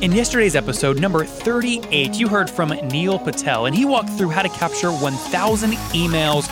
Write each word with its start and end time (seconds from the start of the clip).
In 0.00 0.12
yesterday's 0.12 0.54
episode, 0.54 1.00
number 1.00 1.24
38, 1.24 2.14
you 2.14 2.28
heard 2.28 2.48
from 2.48 2.68
Neil 2.68 3.18
Patel, 3.18 3.66
and 3.66 3.74
he 3.74 3.84
walked 3.84 4.10
through 4.10 4.28
how 4.28 4.42
to 4.42 4.48
capture 4.48 4.92
1,000 4.92 5.72
emails 5.72 6.48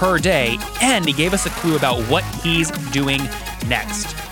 per 0.00 0.18
day, 0.18 0.58
and 0.82 1.06
he 1.06 1.12
gave 1.12 1.32
us 1.32 1.46
a 1.46 1.50
clue 1.50 1.76
about 1.76 2.02
what 2.10 2.24
he's 2.42 2.72
doing 2.90 3.20
next. 3.68 4.27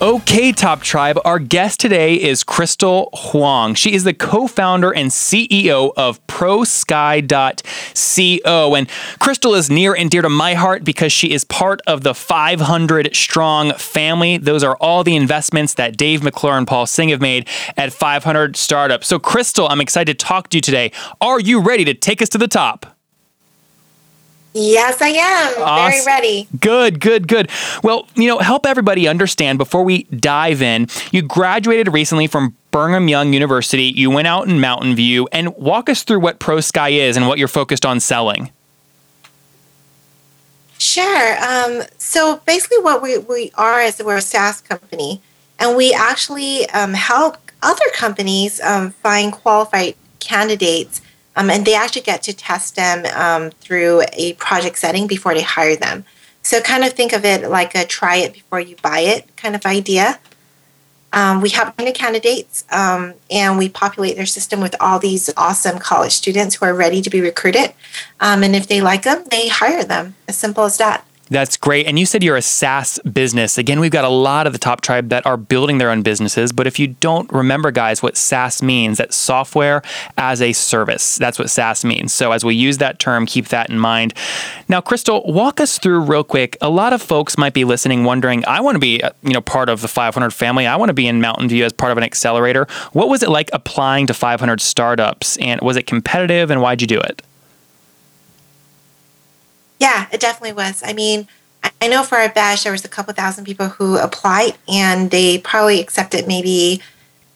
Okay, 0.00 0.52
Top 0.52 0.80
Tribe, 0.82 1.18
our 1.24 1.40
guest 1.40 1.80
today 1.80 2.14
is 2.14 2.44
Crystal 2.44 3.10
Huang. 3.12 3.74
She 3.74 3.94
is 3.94 4.04
the 4.04 4.14
co 4.14 4.46
founder 4.46 4.94
and 4.94 5.10
CEO 5.10 5.92
of 5.96 6.24
ProSky.co. 6.28 7.34
And 8.76 8.88
Crystal 9.18 9.54
is 9.56 9.68
near 9.68 9.96
and 9.96 10.08
dear 10.08 10.22
to 10.22 10.28
my 10.28 10.54
heart 10.54 10.84
because 10.84 11.12
she 11.12 11.32
is 11.32 11.42
part 11.42 11.80
of 11.88 12.04
the 12.04 12.14
500 12.14 13.16
strong 13.16 13.72
family. 13.72 14.36
Those 14.36 14.62
are 14.62 14.76
all 14.76 15.02
the 15.02 15.16
investments 15.16 15.74
that 15.74 15.96
Dave 15.96 16.22
McClure 16.22 16.56
and 16.56 16.68
Paul 16.68 16.86
Singh 16.86 17.08
have 17.08 17.20
made 17.20 17.48
at 17.76 17.92
500 17.92 18.56
Startups. 18.56 19.08
So, 19.08 19.18
Crystal, 19.18 19.66
I'm 19.68 19.80
excited 19.80 20.16
to 20.16 20.24
talk 20.24 20.50
to 20.50 20.58
you 20.58 20.60
today. 20.60 20.92
Are 21.20 21.40
you 21.40 21.60
ready 21.60 21.84
to 21.84 21.94
take 21.94 22.22
us 22.22 22.28
to 22.28 22.38
the 22.38 22.46
top? 22.46 22.97
Yes, 24.58 25.00
I 25.00 25.08
am. 25.08 25.62
Awesome. 25.62 25.92
Very 25.92 26.06
ready. 26.06 26.48
Good, 26.58 26.98
good, 26.98 27.28
good. 27.28 27.48
Well, 27.84 28.08
you 28.16 28.26
know, 28.26 28.38
help 28.38 28.66
everybody 28.66 29.06
understand 29.06 29.56
before 29.56 29.84
we 29.84 30.02
dive 30.04 30.62
in. 30.62 30.88
You 31.12 31.22
graduated 31.22 31.92
recently 31.92 32.26
from 32.26 32.56
Brigham 32.72 33.06
Young 33.06 33.32
University. 33.32 33.84
You 33.84 34.10
went 34.10 34.26
out 34.26 34.48
in 34.48 34.60
Mountain 34.60 34.96
View 34.96 35.28
and 35.30 35.54
walk 35.56 35.88
us 35.88 36.02
through 36.02 36.20
what 36.20 36.40
ProSky 36.40 36.98
is 36.98 37.16
and 37.16 37.28
what 37.28 37.38
you're 37.38 37.46
focused 37.46 37.86
on 37.86 38.00
selling. 38.00 38.50
Sure. 40.78 41.36
Um, 41.44 41.82
so 41.98 42.40
basically, 42.44 42.78
what 42.78 43.00
we, 43.00 43.18
we 43.18 43.52
are 43.54 43.80
is 43.80 44.02
we're 44.04 44.16
a 44.16 44.20
SaaS 44.20 44.60
company, 44.60 45.20
and 45.60 45.76
we 45.76 45.92
actually 45.92 46.68
um, 46.70 46.94
help 46.94 47.36
other 47.62 47.84
companies 47.94 48.60
um, 48.60 48.90
find 48.90 49.32
qualified 49.32 49.94
candidates 50.18 51.00
um, 51.38 51.50
and 51.50 51.64
they 51.64 51.74
actually 51.74 52.02
get 52.02 52.22
to 52.24 52.32
test 52.34 52.74
them 52.74 53.06
um, 53.14 53.50
through 53.52 54.02
a 54.14 54.32
project 54.34 54.76
setting 54.76 55.06
before 55.06 55.34
they 55.34 55.42
hire 55.42 55.76
them. 55.76 56.04
So 56.42 56.60
kind 56.60 56.82
of 56.82 56.94
think 56.94 57.12
of 57.12 57.24
it 57.24 57.48
like 57.48 57.76
a 57.76 57.86
try 57.86 58.16
it 58.16 58.32
before 58.32 58.58
you 58.58 58.74
buy 58.82 59.00
it 59.00 59.36
kind 59.36 59.54
of 59.54 59.64
idea. 59.64 60.18
Um, 61.12 61.40
we 61.40 61.50
have 61.50 61.78
many 61.78 61.92
candidates 61.92 62.64
um, 62.70 63.14
and 63.30 63.56
we 63.56 63.68
populate 63.68 64.16
their 64.16 64.26
system 64.26 64.60
with 64.60 64.74
all 64.80 64.98
these 64.98 65.30
awesome 65.36 65.78
college 65.78 66.12
students 66.12 66.56
who 66.56 66.66
are 66.66 66.74
ready 66.74 67.00
to 67.00 67.08
be 67.08 67.20
recruited. 67.20 67.72
Um, 68.18 68.42
and 68.42 68.56
if 68.56 68.66
they 68.66 68.80
like 68.80 69.04
them, 69.04 69.22
they 69.30 69.46
hire 69.48 69.84
them. 69.84 70.16
As 70.26 70.36
simple 70.36 70.64
as 70.64 70.76
that. 70.78 71.06
That's 71.30 71.56
great. 71.56 71.86
And 71.86 71.98
you 71.98 72.06
said 72.06 72.22
you're 72.22 72.36
a 72.36 72.42
SaaS 72.42 72.98
business. 73.00 73.58
Again, 73.58 73.80
we've 73.80 73.90
got 73.90 74.04
a 74.04 74.08
lot 74.08 74.46
of 74.46 74.52
the 74.52 74.58
top 74.58 74.80
tribe 74.80 75.10
that 75.10 75.26
are 75.26 75.36
building 75.36 75.78
their 75.78 75.90
own 75.90 76.02
businesses. 76.02 76.52
But 76.52 76.66
if 76.66 76.78
you 76.78 76.88
don't 76.88 77.30
remember, 77.32 77.70
guys, 77.70 78.02
what 78.02 78.16
SaaS 78.16 78.62
means, 78.62 78.98
that's 78.98 79.16
software 79.16 79.82
as 80.16 80.40
a 80.40 80.52
service. 80.52 81.16
That's 81.16 81.38
what 81.38 81.50
SaaS 81.50 81.84
means. 81.84 82.12
So 82.12 82.32
as 82.32 82.44
we 82.44 82.54
use 82.54 82.78
that 82.78 82.98
term, 82.98 83.26
keep 83.26 83.48
that 83.48 83.68
in 83.68 83.78
mind. 83.78 84.14
Now, 84.68 84.80
Crystal, 84.80 85.22
walk 85.26 85.60
us 85.60 85.78
through 85.78 86.00
real 86.00 86.24
quick. 86.24 86.56
A 86.60 86.70
lot 86.70 86.92
of 86.92 87.02
folks 87.02 87.36
might 87.36 87.54
be 87.54 87.64
listening, 87.64 88.04
wondering, 88.04 88.44
I 88.46 88.60
want 88.60 88.76
to 88.76 88.80
be, 88.80 89.02
uh, 89.02 89.10
you 89.22 89.32
know, 89.32 89.40
part 89.40 89.68
of 89.68 89.82
the 89.82 89.88
500 89.88 90.30
family. 90.30 90.66
I 90.66 90.76
want 90.76 90.88
to 90.88 90.94
be 90.94 91.06
in 91.06 91.20
Mountain 91.20 91.48
View 91.48 91.64
as 91.64 91.72
part 91.72 91.92
of 91.92 91.98
an 91.98 92.04
accelerator. 92.04 92.66
What 92.92 93.08
was 93.08 93.22
it 93.22 93.28
like 93.28 93.50
applying 93.52 94.06
to 94.06 94.14
500 94.14 94.60
startups? 94.60 95.36
And 95.38 95.60
was 95.60 95.76
it 95.76 95.86
competitive? 95.86 96.50
And 96.50 96.62
why'd 96.62 96.80
you 96.80 96.86
do 96.86 97.00
it? 97.00 97.22
Yeah, 99.78 100.06
it 100.12 100.20
definitely 100.20 100.52
was. 100.52 100.82
I 100.84 100.92
mean, 100.92 101.28
I 101.80 101.88
know 101.88 102.02
for 102.02 102.18
our 102.18 102.28
batch, 102.28 102.64
there 102.64 102.72
was 102.72 102.84
a 102.84 102.88
couple 102.88 103.12
thousand 103.14 103.44
people 103.44 103.68
who 103.68 103.96
applied, 103.98 104.56
and 104.68 105.10
they 105.10 105.38
probably 105.38 105.80
accepted 105.80 106.26
maybe 106.26 106.82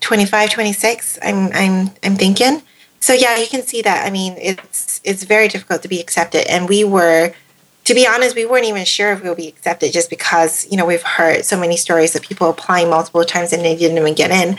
25, 0.00 0.50
26. 0.50 1.18
I'm, 1.22 1.52
I'm, 1.52 1.90
I'm 2.02 2.16
thinking. 2.16 2.62
So 3.00 3.12
yeah, 3.12 3.36
you 3.38 3.46
can 3.46 3.62
see 3.62 3.82
that. 3.82 4.06
I 4.06 4.10
mean, 4.10 4.34
it's 4.38 5.00
it's 5.02 5.24
very 5.24 5.48
difficult 5.48 5.82
to 5.82 5.88
be 5.88 6.00
accepted, 6.00 6.48
and 6.48 6.68
we 6.68 6.84
were, 6.84 7.34
to 7.84 7.94
be 7.94 8.06
honest, 8.06 8.36
we 8.36 8.46
weren't 8.46 8.66
even 8.66 8.84
sure 8.84 9.12
if 9.12 9.22
we 9.22 9.28
would 9.28 9.38
be 9.38 9.48
accepted, 9.48 9.92
just 9.92 10.08
because 10.08 10.70
you 10.70 10.76
know 10.76 10.86
we've 10.86 11.02
heard 11.02 11.44
so 11.44 11.58
many 11.58 11.76
stories 11.76 12.14
of 12.14 12.22
people 12.22 12.48
applying 12.48 12.88
multiple 12.90 13.24
times 13.24 13.52
and 13.52 13.64
they 13.64 13.74
didn't 13.74 13.98
even 13.98 14.14
get 14.14 14.30
in. 14.30 14.50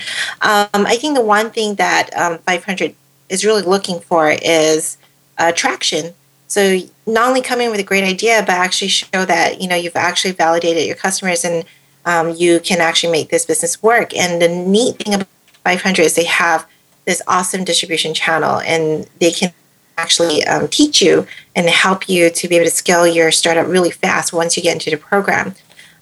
Um, 0.42 0.86
I 0.86 0.98
think 0.98 1.16
the 1.16 1.24
one 1.24 1.52
thing 1.52 1.76
that 1.76 2.10
um, 2.18 2.38
500 2.40 2.94
is 3.30 3.46
really 3.46 3.62
looking 3.62 4.02
for 4.02 4.30
is 4.30 4.98
uh, 5.38 5.54
traction 5.54 6.14
so 6.54 6.78
not 7.06 7.28
only 7.28 7.42
come 7.42 7.62
in 7.62 7.72
with 7.72 7.80
a 7.80 7.84
great 7.84 8.04
idea, 8.04 8.42
but 8.42 8.56
actually 8.56 8.88
show 8.90 9.26
that 9.26 9.62
you 9.62 9.68
know 9.68 9.76
you've 9.76 9.96
actually 9.96 10.32
validated 10.32 10.86
your 10.86 10.96
customers 10.96 11.44
and 11.44 11.66
um, 12.06 12.34
you 12.36 12.60
can 12.60 12.82
actually 12.82 13.12
make 13.12 13.30
this 13.30 13.46
business 13.46 13.82
work. 13.82 14.16
And 14.16 14.42
the 14.42 14.48
neat 14.48 14.98
thing 14.98 15.14
about 15.14 15.28
500 15.64 16.02
is 16.02 16.16
they 16.16 16.26
have 16.26 16.68
this 17.06 17.22
awesome 17.28 17.64
distribution 17.64 18.14
channel, 18.14 18.60
and 18.62 19.08
they 19.20 19.32
can 19.32 19.54
actually 19.98 20.44
um, 20.46 20.68
teach 20.68 21.02
you 21.02 21.28
and 21.56 21.70
help 21.70 22.10
you 22.10 22.30
to 22.30 22.48
be 22.48 22.56
able 22.56 22.66
to 22.66 22.72
scale 22.72 23.06
your 23.06 23.32
startup 23.32 23.68
really 23.68 23.92
fast 23.92 24.34
once 24.34 24.58
you 24.58 24.64
get 24.64 24.74
into 24.74 24.90
the 24.90 24.98
program. 24.98 25.56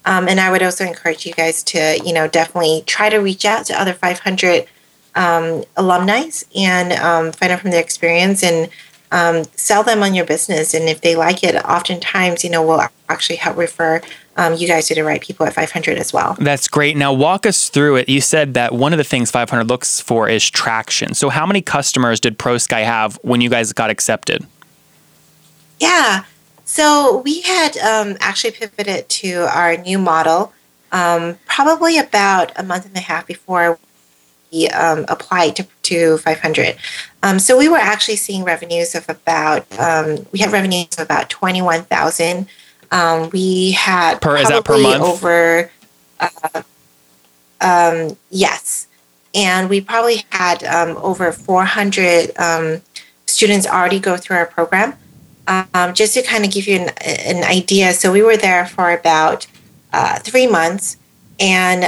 Um, 0.06 0.28
and 0.28 0.40
I 0.40 0.51
would 0.51 0.63
also 0.63 0.85
encourage 0.85 1.25
you 1.25 1.34
guys 1.34 1.61
to, 1.63 2.00
you 2.03 2.13
know, 2.13 2.28
definitely 2.28 2.84
try 2.88 3.09
to 3.09 3.17
reach 3.17 3.45
out 3.45 3.66
to 3.67 3.79
other 3.79 3.94
500 3.94 4.66
um, 5.13 5.63
alumni 5.75 6.23
and 6.56 6.94
um, 6.94 7.31
find 7.31 7.51
out 7.51 7.59
from 7.59 7.72
their 7.72 7.81
experience 7.81 8.44
and 8.44 8.69
um, 9.11 9.44
sell 9.55 9.83
them 9.83 10.03
on 10.03 10.13
your 10.13 10.25
business. 10.25 10.73
And 10.73 10.88
if 10.88 11.01
they 11.01 11.16
like 11.16 11.44
it, 11.44 11.55
oftentimes, 11.66 12.44
you 12.44 12.49
know, 12.49 12.66
we'll 12.66 12.81
actually 13.09 13.35
help 13.35 13.57
refer 13.57 14.01
um, 14.38 14.55
you 14.55 14.67
guys 14.67 14.88
to 14.88 14.95
the 14.95 15.03
right 15.03 15.22
people 15.22 15.45
at 15.45 15.53
500 15.53 15.97
as 15.97 16.13
well. 16.13 16.35
That's 16.39 16.67
great. 16.67 16.95
Now, 16.95 17.11
walk 17.11 17.45
us 17.45 17.69
through 17.69 17.97
it. 17.97 18.09
You 18.09 18.22
said 18.22 18.53
that 18.53 18.73
one 18.73 18.94
of 18.94 18.97
the 18.97 19.03
things 19.03 19.29
500 19.29 19.67
looks 19.67 19.99
for 19.99 20.29
is 20.29 20.49
traction. 20.49 21.13
So, 21.13 21.29
how 21.29 21.45
many 21.45 21.61
customers 21.61 22.19
did 22.19 22.39
ProSky 22.39 22.85
have 22.85 23.19
when 23.23 23.41
you 23.41 23.49
guys 23.49 23.73
got 23.73 23.89
accepted? 23.89 24.45
Yeah. 25.79 26.23
So, 26.63 27.17
we 27.25 27.41
had 27.41 27.78
um, 27.78 28.17
actually 28.22 28.51
pivoted 28.51 29.09
to 29.09 29.47
our 29.53 29.75
new 29.75 29.99
model 29.99 30.53
um, 30.93 31.38
probably 31.45 31.97
about 31.97 32.51
a 32.57 32.63
month 32.63 32.85
and 32.85 32.95
a 32.95 33.01
half 33.01 33.28
before 33.28 33.79
um, 34.73 35.06
applied 35.07 35.56
to, 35.56 35.67
to 35.84 36.17
500. 36.19 36.75
Um, 37.23 37.39
so 37.39 37.57
we 37.57 37.69
were 37.69 37.78
actually 37.78 38.17
seeing 38.17 38.44
revenues 38.44 38.95
of 38.95 39.07
about, 39.09 39.66
um, 39.79 40.25
we 40.31 40.39
had 40.39 40.51
revenues 40.51 40.88
of 40.97 41.06
about 41.06 41.29
21,000. 41.29 42.47
Um, 42.91 43.29
we 43.29 43.72
had 43.72 44.22
per, 44.22 44.38
is 44.38 44.50
that 44.50 44.66
per 44.66 44.78
month? 44.78 45.01
over, 45.01 45.72
uh, 46.19 46.63
um, 47.61 48.17
yes. 48.29 48.88
And 49.34 49.69
we 49.69 49.79
probably 49.79 50.25
had 50.31 50.63
um, 50.63 50.97
over 50.97 51.31
400 51.31 52.81
students 53.25 53.66
already 53.66 54.00
go 54.00 54.17
through 54.17 54.38
our 54.38 54.45
program. 54.45 54.94
just 55.94 56.13
to 56.16 56.22
kind 56.22 56.44
of 56.44 56.51
give 56.51 56.67
you 56.67 56.79
an, 56.79 56.90
an, 57.06 57.44
idea, 57.45 57.94
so 57.94 58.11
we 58.11 58.22
were 58.22 58.35
there 58.35 58.66
for 58.66 58.91
about 58.91 59.47
uh, 59.94 60.19
three 60.19 60.47
months, 60.47 60.97
and 61.40 61.85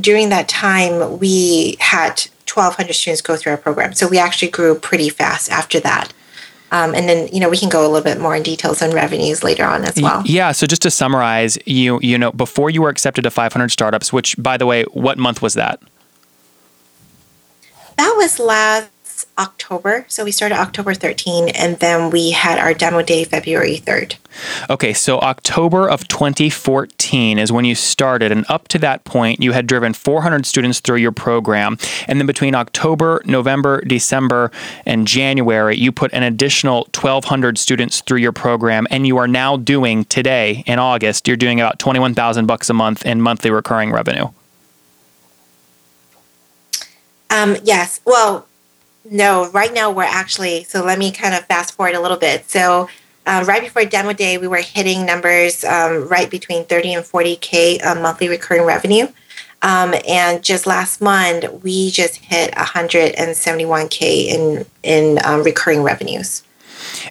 during 0.00 0.28
that 0.28 0.48
time, 0.48 1.18
we 1.18 1.76
had 1.80 2.26
1,200 2.52 2.92
students 2.92 3.20
go 3.20 3.36
through 3.36 3.52
our 3.52 3.58
program. 3.58 3.92
So 3.94 4.08
we 4.08 4.18
actually 4.18 4.50
grew 4.50 4.74
pretty 4.74 5.08
fast 5.08 5.50
after 5.50 5.80
that. 5.80 6.12
Um, 6.72 6.94
and 6.94 7.08
then 7.08 7.28
you 7.28 7.38
know 7.38 7.48
we 7.48 7.58
can 7.58 7.68
go 7.68 7.82
a 7.82 7.88
little 7.88 8.02
bit 8.02 8.20
more 8.20 8.34
in 8.34 8.42
details 8.42 8.82
on 8.82 8.90
revenues 8.90 9.44
later 9.44 9.64
on 9.64 9.84
as 9.84 10.00
well. 10.00 10.22
Yeah. 10.26 10.50
So 10.50 10.66
just 10.66 10.82
to 10.82 10.90
summarize, 10.90 11.56
you 11.64 12.00
you 12.02 12.18
know 12.18 12.32
before 12.32 12.70
you 12.70 12.82
were 12.82 12.88
accepted 12.88 13.22
to 13.22 13.30
500 13.30 13.70
startups, 13.70 14.12
which 14.12 14.36
by 14.36 14.56
the 14.56 14.66
way, 14.66 14.82
what 14.84 15.16
month 15.16 15.40
was 15.40 15.54
that? 15.54 15.80
That 17.96 18.14
was 18.16 18.40
last 18.40 18.90
October. 19.38 20.04
So 20.08 20.24
we 20.24 20.32
started 20.32 20.58
October 20.58 20.92
13 20.92 21.48
and 21.50 21.78
then 21.78 22.10
we 22.10 22.32
had 22.32 22.58
our 22.58 22.74
demo 22.74 23.02
day 23.02 23.24
February 23.24 23.78
3rd. 23.78 24.16
Okay, 24.68 24.92
so 24.92 25.18
October 25.20 25.88
of 25.88 26.06
2014 26.08 27.38
is 27.38 27.50
when 27.50 27.64
you 27.64 27.74
started 27.74 28.32
and 28.32 28.44
up 28.48 28.68
to 28.68 28.78
that 28.80 29.04
point 29.04 29.40
you 29.40 29.52
had 29.52 29.66
driven 29.66 29.94
400 29.94 30.44
students 30.44 30.80
through 30.80 30.98
your 30.98 31.12
program 31.12 31.78
and 32.06 32.18
then 32.18 32.26
between 32.26 32.54
October, 32.54 33.22
November, 33.24 33.80
December 33.82 34.50
and 34.84 35.06
January 35.06 35.76
you 35.76 35.92
put 35.92 36.12
an 36.12 36.22
additional 36.22 36.88
1200 36.94 37.56
students 37.56 38.00
through 38.02 38.18
your 38.18 38.32
program 38.32 38.86
and 38.90 39.06
you 39.06 39.16
are 39.16 39.28
now 39.28 39.56
doing 39.56 40.04
today 40.04 40.62
in 40.66 40.78
August 40.78 41.26
you're 41.26 41.36
doing 41.36 41.60
about 41.60 41.78
21,000 41.78 42.46
bucks 42.46 42.68
a 42.68 42.74
month 42.74 43.06
in 43.06 43.20
monthly 43.20 43.50
recurring 43.50 43.92
revenue. 43.92 44.28
Um, 47.30 47.56
yes. 47.64 48.00
Well, 48.04 48.46
no, 49.10 49.50
right 49.50 49.72
now 49.72 49.90
we're 49.90 50.04
actually, 50.04 50.64
so 50.64 50.84
let 50.84 50.98
me 50.98 51.12
kind 51.12 51.34
of 51.34 51.44
fast 51.46 51.74
forward 51.74 51.94
a 51.94 52.00
little 52.00 52.16
bit. 52.16 52.48
So, 52.48 52.88
uh, 53.26 53.44
right 53.46 53.60
before 53.60 53.84
demo 53.84 54.12
day, 54.12 54.38
we 54.38 54.46
were 54.46 54.62
hitting 54.62 55.04
numbers 55.04 55.64
um, 55.64 56.06
right 56.08 56.30
between 56.30 56.64
30 56.64 56.94
and 56.94 57.04
40K 57.04 57.84
uh, 57.84 57.94
monthly 57.96 58.28
recurring 58.28 58.62
revenue. 58.64 59.08
Um, 59.62 59.94
and 60.06 60.44
just 60.44 60.66
last 60.66 61.00
month, 61.00 61.44
we 61.64 61.90
just 61.90 62.16
hit 62.16 62.52
171K 62.54 64.26
in, 64.26 64.66
in 64.84 65.18
um, 65.24 65.42
recurring 65.42 65.82
revenues. 65.82 66.44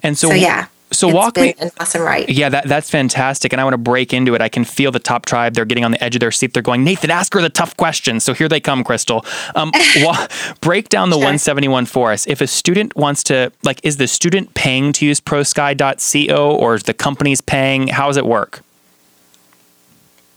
And 0.04 0.18
so, 0.18 0.30
So, 0.30 0.36
yeah. 0.36 0.68
So 0.96 1.08
it's 1.10 1.16
walk 1.16 1.38
me. 1.38 1.54
an 1.60 1.72
awesome 1.80 2.02
ride. 2.02 2.30
Yeah, 2.30 2.50
that, 2.50 2.68
that's 2.68 2.90
fantastic. 2.90 3.54
And 3.54 3.60
I 3.60 3.64
want 3.64 3.74
to 3.74 3.78
break 3.78 4.14
into 4.14 4.34
it. 4.36 4.42
I 4.42 4.50
can 4.50 4.64
feel 4.64 4.92
the 4.92 5.00
top 5.00 5.26
tribe. 5.26 5.54
They're 5.54 5.66
getting 5.66 5.84
on 5.86 5.92
the 5.92 6.04
edge 6.04 6.16
of 6.16 6.20
their 6.20 6.32
seat. 6.32 6.54
They're 6.54 6.64
going, 6.64 6.84
Nathan, 6.84 7.12
ask 7.12 7.34
her 7.34 7.42
the 7.42 7.50
tough 7.50 7.76
questions. 7.78 8.24
So 8.24 8.34
here 8.34 8.48
they 8.48 8.60
come, 8.60 8.84
Crystal. 8.84 9.26
Um, 9.56 9.72
wa- 9.98 10.28
break 10.62 10.90
down 10.90 11.10
the 11.10 11.16
Sure. 11.16 11.22
171 11.26 11.86
for 11.86 12.12
us. 12.12 12.26
If 12.28 12.42
a 12.42 12.48
student 12.48 12.96
wants 12.96 13.24
to, 13.26 13.52
like, 13.64 13.80
is 13.84 13.98
the 13.98 14.08
student 14.08 14.54
paying 14.54 14.92
to 14.94 15.06
use 15.06 15.20
prosky.co 15.22 16.52
or 16.56 16.76
is 16.76 16.84
the 16.84 16.94
company's 16.94 17.42
paying? 17.42 17.88
How 17.90 18.08
does 18.08 18.18
it 18.18 18.26
work? 18.26 18.62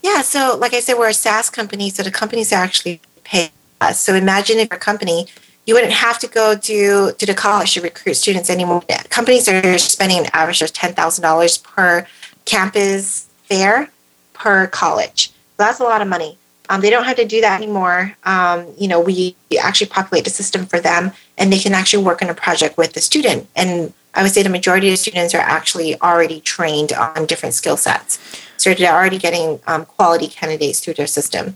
Yeah, 0.01 0.21
so 0.21 0.57
like 0.57 0.73
I 0.73 0.79
said, 0.79 0.95
we're 0.97 1.09
a 1.09 1.13
SaaS 1.13 1.49
company, 1.49 1.89
so 1.89 2.03
the 2.03 2.11
companies 2.11 2.51
actually 2.53 3.01
pay 3.23 3.51
us. 3.81 3.99
So 3.99 4.15
imagine 4.15 4.57
if 4.57 4.71
a 4.71 4.77
company, 4.77 5.27
you 5.65 5.73
wouldn't 5.75 5.93
have 5.93 6.17
to 6.19 6.27
go 6.27 6.55
do 6.55 7.11
to 7.17 7.25
the 7.25 7.33
college 7.33 7.73
to 7.75 7.81
recruit 7.81 8.15
students 8.15 8.49
anymore. 8.49 8.83
Companies 9.09 9.47
are 9.47 9.77
spending 9.77 10.19
an 10.19 10.27
average 10.33 10.61
of 10.61 10.73
ten 10.73 10.93
thousand 10.93 11.21
dollars 11.21 11.57
per 11.57 12.07
campus 12.45 13.27
fair 13.43 13.89
per 14.33 14.67
college. 14.67 15.27
So 15.27 15.33
that's 15.57 15.79
a 15.79 15.83
lot 15.83 16.01
of 16.01 16.07
money. 16.07 16.37
Um, 16.69 16.81
they 16.81 16.89
don't 16.89 17.03
have 17.03 17.17
to 17.17 17.25
do 17.25 17.41
that 17.41 17.61
anymore. 17.61 18.15
Um, 18.23 18.67
you 18.77 18.87
know, 18.87 18.99
we 18.99 19.35
actually 19.59 19.87
populate 19.87 20.23
the 20.23 20.29
system 20.29 20.65
for 20.67 20.79
them, 20.79 21.11
and 21.37 21.51
they 21.51 21.57
can 21.59 21.73
actually 21.73 22.03
work 22.03 22.21
on 22.21 22.29
a 22.29 22.33
project 22.35 22.77
with 22.77 22.93
the 22.93 23.01
student. 23.01 23.47
And 23.55 23.91
I 24.13 24.23
would 24.23 24.31
say 24.31 24.43
the 24.43 24.49
majority 24.49 24.91
of 24.91 24.99
students 24.99 25.33
are 25.33 25.41
actually 25.41 25.99
already 26.01 26.41
trained 26.41 26.93
on 26.93 27.25
different 27.25 27.55
skill 27.55 27.77
sets, 27.77 28.19
so 28.57 28.73
they're 28.73 28.93
already 28.93 29.17
getting 29.17 29.59
um, 29.67 29.85
quality 29.85 30.27
candidates 30.27 30.79
through 30.79 30.95
their 30.95 31.07
system. 31.07 31.55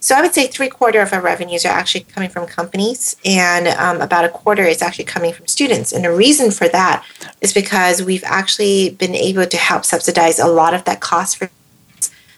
So 0.00 0.14
I 0.14 0.22
would 0.22 0.32
say 0.32 0.46
three 0.46 0.68
quarter 0.68 1.00
of 1.00 1.12
our 1.12 1.20
revenues 1.20 1.64
are 1.64 1.72
actually 1.72 2.02
coming 2.02 2.30
from 2.30 2.46
companies, 2.46 3.16
and 3.24 3.66
um, 3.68 4.00
about 4.00 4.24
a 4.24 4.28
quarter 4.28 4.62
is 4.62 4.80
actually 4.80 5.06
coming 5.06 5.32
from 5.32 5.48
students. 5.48 5.92
And 5.92 6.04
the 6.04 6.12
reason 6.12 6.50
for 6.52 6.68
that 6.68 7.04
is 7.40 7.52
because 7.52 8.02
we've 8.02 8.24
actually 8.24 8.90
been 8.90 9.14
able 9.14 9.46
to 9.46 9.56
help 9.56 9.84
subsidize 9.84 10.38
a 10.38 10.46
lot 10.46 10.72
of 10.72 10.84
that 10.84 11.00
cost 11.00 11.36
for. 11.36 11.50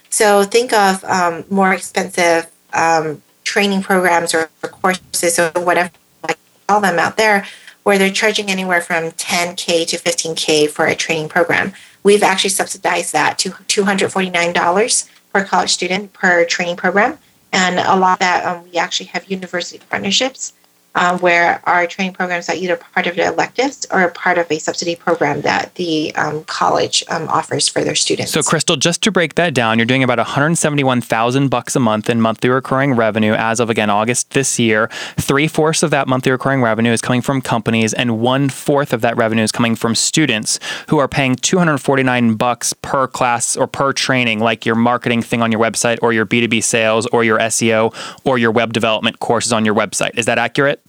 So 0.09 0.43
think 0.43 0.73
of 0.73 1.03
um, 1.03 1.45
more 1.49 1.73
expensive 1.73 2.49
um, 2.73 3.21
training 3.43 3.83
programs 3.83 4.33
or 4.33 4.49
courses 4.61 5.37
or 5.37 5.51
whatever 5.51 5.91
I 6.23 6.35
call 6.67 6.81
them 6.81 6.97
out 6.97 7.15
there, 7.15 7.45
where 7.83 7.99
they're 7.99 8.11
charging 8.11 8.49
anywhere 8.49 8.81
from 8.81 9.11
10k 9.11 9.87
to 9.87 9.97
15k 9.97 10.69
for 10.69 10.87
a 10.87 10.95
training 10.95 11.29
program. 11.29 11.73
We've 12.03 12.23
actually 12.23 12.49
subsidized 12.49 13.13
that 13.13 13.37
to 13.39 13.51
$249 13.51 15.09
per 15.31 15.45
college 15.45 15.69
student 15.69 16.13
per 16.13 16.43
training 16.45 16.77
program. 16.77 17.19
And 17.53 17.79
a 17.79 17.95
lot 17.95 18.13
of 18.13 18.19
that, 18.19 18.45
um, 18.45 18.63
we 18.71 18.77
actually 18.77 19.07
have 19.07 19.29
university 19.29 19.83
partnerships 19.89 20.53
uh, 20.95 21.17
where 21.19 21.61
our 21.67 21.87
training 21.87 22.13
programs 22.13 22.49
are 22.49 22.55
either 22.55 22.75
part 22.75 23.07
of 23.07 23.15
the 23.15 23.25
electives 23.25 23.85
or 23.91 24.09
part 24.09 24.37
of 24.37 24.51
a 24.51 24.59
subsidy 24.59 24.95
program 24.95 25.41
that 25.41 25.73
the 25.75 26.13
um, 26.15 26.43
college 26.45 27.03
um, 27.09 27.27
offers 27.29 27.67
for 27.67 27.83
their 27.83 27.95
students. 27.95 28.31
So, 28.31 28.43
Crystal, 28.43 28.75
just 28.75 29.01
to 29.03 29.11
break 29.11 29.35
that 29.35 29.53
down, 29.53 29.79
you're 29.79 29.85
doing 29.85 30.03
about 30.03 30.17
171,000 30.17 31.49
bucks 31.49 31.75
a 31.75 31.79
month 31.79 32.09
in 32.09 32.19
monthly 32.19 32.49
recurring 32.49 32.93
revenue 32.93 33.33
as 33.33 33.59
of 33.59 33.69
again 33.69 33.89
August 33.89 34.31
this 34.31 34.59
year. 34.59 34.89
Three 35.17 35.47
fourths 35.47 35.83
of 35.83 35.91
that 35.91 36.07
monthly 36.07 36.31
recurring 36.31 36.61
revenue 36.61 36.91
is 36.91 37.01
coming 37.01 37.21
from 37.21 37.41
companies, 37.41 37.93
and 37.93 38.19
one 38.19 38.49
fourth 38.49 38.91
of 38.91 39.01
that 39.01 39.15
revenue 39.15 39.43
is 39.43 39.51
coming 39.51 39.75
from 39.75 39.95
students 39.95 40.59
who 40.89 40.97
are 40.97 41.07
paying 41.07 41.35
249 41.35 42.35
bucks 42.35 42.73
per 42.73 43.07
class 43.07 43.55
or 43.55 43.67
per 43.67 43.93
training, 43.93 44.39
like 44.39 44.65
your 44.65 44.75
marketing 44.75 45.21
thing 45.21 45.41
on 45.41 45.51
your 45.51 45.61
website, 45.61 45.99
or 46.01 46.11
your 46.11 46.25
B2B 46.25 46.63
sales, 46.63 47.05
or 47.07 47.23
your 47.23 47.39
SEO, 47.39 47.93
or 48.25 48.37
your 48.37 48.51
web 48.51 48.73
development 48.73 49.19
courses 49.19 49.53
on 49.53 49.63
your 49.63 49.75
website. 49.75 50.17
Is 50.17 50.25
that 50.25 50.37
accurate? 50.37 50.80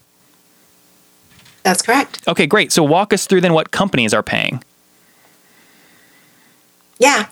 That's 1.62 1.82
correct. 1.82 2.26
Okay, 2.26 2.46
great. 2.46 2.72
So, 2.72 2.82
walk 2.82 3.12
us 3.12 3.26
through 3.26 3.40
then 3.40 3.54
what 3.54 3.70
companies 3.70 4.12
are 4.12 4.22
paying. 4.22 4.62
Yeah. 6.98 7.28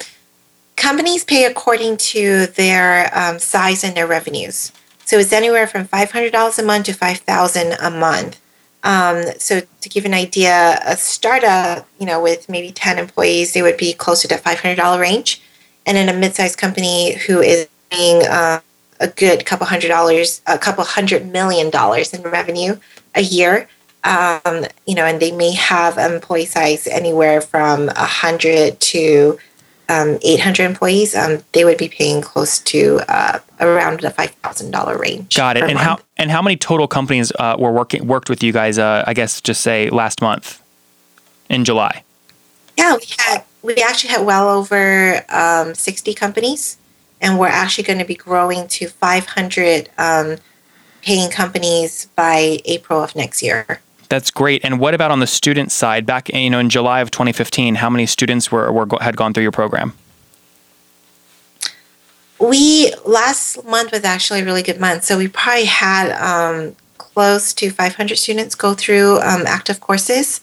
Companies 0.76 1.24
pay 1.24 1.44
according 1.44 1.98
to 1.98 2.46
their 2.46 3.10
um, 3.16 3.38
size 3.38 3.84
and 3.84 3.96
their 3.96 4.06
revenues. 4.06 4.72
So 5.04 5.18
it's 5.18 5.32
anywhere 5.32 5.66
from 5.66 5.86
$500 5.86 6.58
a 6.58 6.62
month 6.62 6.86
to 6.86 6.92
5000 6.92 7.76
a 7.80 7.90
month. 7.90 8.40
Um, 8.84 9.24
so 9.38 9.60
to 9.80 9.88
give 9.88 10.04
an 10.04 10.14
idea, 10.14 10.80
a 10.86 10.96
startup, 10.96 11.88
you 11.98 12.06
know, 12.06 12.22
with 12.22 12.48
maybe 12.48 12.70
10 12.72 12.98
employees, 12.98 13.52
they 13.52 13.60
would 13.60 13.76
be 13.76 13.92
closer 13.92 14.28
to 14.28 14.36
$500 14.36 15.00
range. 15.00 15.42
And 15.84 15.98
in 15.98 16.08
a 16.08 16.12
mid-sized 16.12 16.58
company 16.58 17.14
who 17.14 17.40
is 17.40 17.68
paying 17.90 18.26
uh, 18.26 18.60
a 19.00 19.08
good 19.08 19.44
couple 19.46 19.66
hundred 19.66 19.88
dollars, 19.88 20.42
a 20.46 20.58
couple 20.58 20.84
hundred 20.84 21.30
million 21.30 21.70
dollars 21.70 22.14
in 22.14 22.22
revenue 22.22 22.76
a 23.14 23.22
year, 23.22 23.68
um, 24.04 24.64
you 24.86 24.94
know, 24.94 25.04
and 25.04 25.20
they 25.20 25.32
may 25.32 25.52
have 25.52 25.98
employee 25.98 26.46
size 26.46 26.86
anywhere 26.86 27.40
from 27.40 27.86
100 27.86 28.80
to 28.80 29.38
um, 29.90 30.18
800 30.22 30.64
employees, 30.64 31.14
um, 31.14 31.42
they 31.52 31.64
would 31.64 31.76
be 31.76 31.88
paying 31.88 32.22
close 32.22 32.60
to 32.60 33.00
uh, 33.08 33.40
around 33.58 34.00
the 34.00 34.10
$5,000 34.10 34.98
range. 34.98 35.34
Got 35.34 35.56
it. 35.56 35.64
And 35.64 35.74
month. 35.74 35.84
how 35.84 35.98
and 36.16 36.30
how 36.30 36.42
many 36.42 36.56
total 36.56 36.86
companies 36.86 37.32
uh, 37.38 37.56
were 37.58 37.72
working 37.72 38.06
worked 38.06 38.30
with 38.30 38.42
you 38.42 38.52
guys? 38.52 38.78
Uh, 38.78 39.04
I 39.06 39.14
guess 39.14 39.40
just 39.40 39.62
say 39.62 39.90
last 39.90 40.22
month 40.22 40.62
in 41.48 41.64
July. 41.64 42.04
Yeah, 42.76 42.96
we 42.96 43.04
had 43.18 43.42
we 43.62 43.74
actually 43.76 44.10
had 44.10 44.24
well 44.24 44.48
over 44.48 45.24
um, 45.28 45.74
60 45.74 46.14
companies, 46.14 46.78
and 47.20 47.38
we're 47.38 47.48
actually 47.48 47.84
going 47.84 47.98
to 47.98 48.04
be 48.04 48.14
growing 48.14 48.68
to 48.68 48.88
500 48.88 49.90
um, 49.98 50.36
paying 51.02 51.30
companies 51.30 52.06
by 52.14 52.60
April 52.64 53.02
of 53.02 53.16
next 53.16 53.42
year. 53.42 53.80
That's 54.10 54.32
great. 54.32 54.64
And 54.64 54.80
what 54.80 54.92
about 54.92 55.12
on 55.12 55.20
the 55.20 55.26
student 55.26 55.70
side? 55.70 56.04
Back 56.04 56.28
you 56.28 56.50
know 56.50 56.58
in 56.58 56.68
July 56.68 57.00
of 57.00 57.10
2015, 57.10 57.76
how 57.76 57.88
many 57.88 58.06
students 58.06 58.52
were, 58.52 58.70
were 58.70 58.86
had 59.00 59.16
gone 59.16 59.32
through 59.32 59.44
your 59.44 59.52
program? 59.52 59.94
We 62.40 62.92
last 63.06 63.64
month 63.64 63.92
was 63.92 64.02
actually 64.04 64.40
a 64.40 64.44
really 64.44 64.62
good 64.62 64.80
month, 64.80 65.04
so 65.04 65.16
we 65.16 65.28
probably 65.28 65.66
had 65.66 66.10
um, 66.20 66.74
close 66.98 67.52
to 67.54 67.70
500 67.70 68.16
students 68.16 68.54
go 68.54 68.74
through 68.74 69.20
um, 69.20 69.46
active 69.46 69.80
courses 69.80 70.40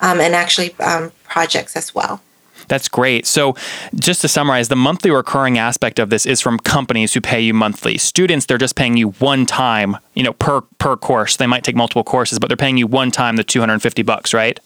um, 0.00 0.20
and 0.20 0.34
actually 0.34 0.74
um, 0.80 1.10
projects 1.24 1.74
as 1.74 1.94
well. 1.94 2.20
That's 2.68 2.88
great. 2.88 3.26
So, 3.26 3.54
just 3.94 4.20
to 4.22 4.28
summarize, 4.28 4.68
the 4.68 4.76
monthly 4.76 5.10
recurring 5.10 5.58
aspect 5.58 5.98
of 5.98 6.10
this 6.10 6.26
is 6.26 6.40
from 6.40 6.58
companies 6.58 7.14
who 7.14 7.20
pay 7.20 7.40
you 7.40 7.54
monthly. 7.54 7.98
Students, 7.98 8.46
they're 8.46 8.58
just 8.58 8.76
paying 8.76 8.96
you 8.96 9.10
one 9.10 9.46
time, 9.46 9.96
you 10.14 10.22
know, 10.22 10.32
per 10.32 10.62
per 10.78 10.96
course. 10.96 11.36
They 11.36 11.46
might 11.46 11.64
take 11.64 11.76
multiple 11.76 12.04
courses, 12.04 12.38
but 12.38 12.48
they're 12.48 12.56
paying 12.56 12.76
you 12.76 12.86
one 12.86 13.10
time 13.10 13.36
the 13.36 13.44
250 13.44 14.02
bucks, 14.02 14.34
right? 14.34 14.58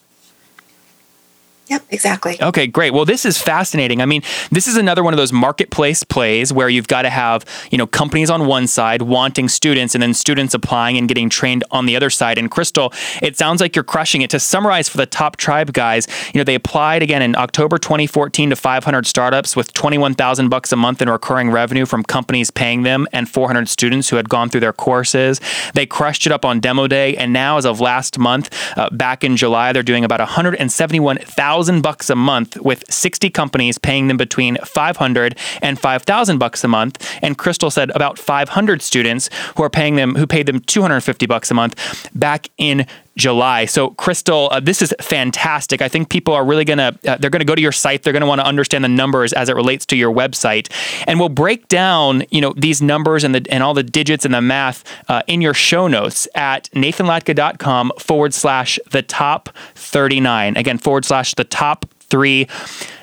Yep, 1.71 1.85
exactly. 1.91 2.37
Okay, 2.43 2.67
great. 2.67 2.93
Well, 2.93 3.05
this 3.05 3.25
is 3.25 3.41
fascinating. 3.41 4.03
I 4.03 4.05
mean, 4.05 4.23
this 4.51 4.67
is 4.67 4.77
another 4.77 5.05
one 5.05 5.15
of 5.15 5.19
those 5.19 5.33
marketplace 5.33 6.03
plays 6.03 6.53
where 6.53 6.69
you've 6.69 6.89
got 6.89 7.03
to 7.03 7.11
have, 7.11 7.45
you 7.71 7.79
know, 7.79 7.87
companies 7.87 8.29
on 8.29 8.49
one 8.49 8.67
side 8.67 9.03
wanting 9.03 9.49
students 9.49 9.95
and 9.95 10.03
then 10.03 10.13
students 10.13 10.53
applying 10.53 10.99
and 10.99 11.07
getting 11.07 11.31
trained 11.31 11.63
on 11.71 11.87
the 11.87 11.95
other 11.95 12.11
side. 12.11 12.39
And 12.39 12.51
Crystal, 12.51 12.93
it 13.23 13.39
sounds 13.39 13.61
like 13.61 13.77
you're 13.77 13.85
crushing 13.85 14.23
it. 14.23 14.31
To 14.31 14.41
summarize 14.41 14.89
for 14.89 14.97
the 14.97 15.07
top 15.07 15.37
tribe 15.37 15.73
guys, 15.73 16.09
you 16.35 16.41
know, 16.41 16.45
they 16.45 16.57
applied 16.57 17.05
again 17.05 17.23
in 17.23 17.37
October 17.37 17.79
2014 17.79 18.51
to 18.51 18.57
500 18.57 19.07
startups 19.07 19.55
with 19.55 19.73
21,000 19.73 20.49
bucks 20.49 20.73
a 20.73 20.77
month 20.77 21.01
in 21.01 21.09
recurring 21.09 21.53
revenue 21.53 21.87
from 21.87 22.03
companies 22.03 22.51
paying 22.51 22.83
them 22.83 23.07
and 23.13 23.29
400 23.29 23.69
students 23.69 24.09
who 24.09 24.17
had 24.17 24.29
gone 24.29 24.49
through 24.49 24.63
their 24.63 24.73
courses. 24.73 25.41
They 25.75 25.87
crushed 25.87 26.27
it 26.27 26.33
up 26.33 26.45
on 26.45 26.59
demo 26.59 26.89
day 26.89 27.17
and 27.17 27.33
now 27.33 27.59
as 27.59 27.65
of 27.65 27.81
last 27.81 28.19
month, 28.19 28.53
uh, 28.77 28.91
back 28.91 29.23
in 29.23 29.37
July, 29.37 29.73
they're 29.73 29.85
doing 29.85 30.05
about 30.05 30.19
171,000 30.19 31.60
bucks 31.83 32.11
a 32.11 32.17
month 32.17 32.57
with 32.57 32.85
60 32.91 33.31
companies 33.31 33.79
paying 33.79 34.09
them 34.09 34.17
between 34.17 34.57
500 34.57 35.37
and 35.63 35.79
5,000 35.79 36.39
bucks 36.39 36.65
a 36.65 36.69
month. 36.69 37.19
And 37.23 37.37
Crystal 37.37 37.71
said 37.71 37.91
about 37.95 38.19
500 38.19 38.83
students 38.83 39.29
who 39.57 39.63
are 39.63 39.71
paying 39.71 39.97
them 39.97 40.15
who 40.15 40.27
paid 40.27 40.47
them 40.47 40.61
250 40.61 41.27
bucks 41.27 41.51
a 41.51 41.55
month 41.55 42.09
back 42.15 42.49
in 42.59 42.87
July. 43.17 43.65
So, 43.65 43.91
Crystal, 43.91 44.49
uh, 44.51 44.61
this 44.61 44.83
is 44.83 44.95
fantastic. 45.01 45.83
I 45.83 45.89
think 45.89 46.09
people 46.09 46.35
are 46.35 46.45
really 46.45 46.65
gonna 46.65 46.97
uh, 47.07 47.17
they're 47.17 47.31
gonna 47.31 47.45
go 47.45 47.55
to 47.55 47.63
your 47.63 47.73
site. 47.73 48.03
They're 48.03 48.13
gonna 48.13 48.27
want 48.27 48.41
to 48.41 48.47
understand 48.47 48.85
the 48.85 48.89
numbers 48.89 49.33
as 49.33 49.49
it 49.49 49.55
relates 49.55 49.85
to 49.87 49.97
your 49.97 50.13
website, 50.13 50.71
and 51.07 51.19
we'll 51.19 51.29
break 51.29 51.69
down 51.69 52.25
you 52.31 52.41
know 52.41 52.55
these 52.57 52.81
numbers 52.81 53.25
and 53.25 53.35
the 53.35 53.45
and 53.51 53.63
all 53.63 53.75
the 53.75 53.83
digits 53.83 54.25
and 54.25 54.35
the 54.35 54.41
math 54.41 54.85
uh, 55.09 55.23
in 55.27 55.41
your 55.41 55.55
show 55.55 55.89
notes 55.89 56.29
at 56.35 56.71
nathanlatka.com 56.73 57.93
forward 57.99 58.35
slash 58.35 58.79
the 58.91 59.03
top 59.03 59.49
39. 59.75 60.57
Again, 60.57 60.79
forward 60.79 61.05
slash 61.05 61.35
the 61.35 61.45
top 61.45 61.87
three 62.01 62.47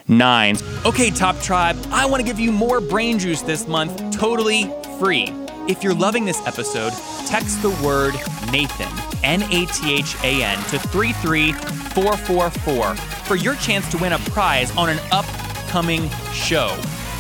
nine. 0.08 0.58
Okay, 0.86 1.10
Top 1.12 1.40
Tribe, 1.42 1.78
I 1.92 2.06
want 2.06 2.22
to 2.22 2.26
give 2.26 2.40
you 2.40 2.52
more 2.52 2.80
brain 2.82 3.20
juice 3.20 3.42
this 3.42 3.68
month, 3.68 4.18
totally 4.18 4.72
free. 5.00 5.34
If 5.68 5.84
you're 5.84 5.94
loving 5.94 6.24
this 6.24 6.40
episode, 6.48 6.94
text 7.26 7.62
the 7.62 7.72
word 7.84 8.14
Nathan, 8.54 8.88
N 9.22 9.44
A 9.44 9.66
T 9.66 9.94
H 9.94 10.16
A 10.24 10.42
N, 10.42 10.58
to 10.70 10.80
33444 10.80 12.96
for 12.96 13.36
your 13.36 13.56
chance 13.56 13.92
to 13.92 13.98
win 13.98 14.14
a 14.14 14.20
prize 14.20 14.74
on 14.78 14.90
an 14.90 14.98
upcoming 15.12 16.10
show. 16.32 16.74